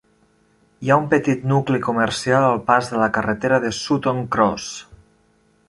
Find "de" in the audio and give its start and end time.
2.95-3.03, 3.67-3.73